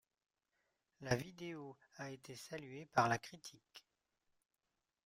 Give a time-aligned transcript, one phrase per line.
[1.01, 3.85] La vidéo a été saluée par la critique.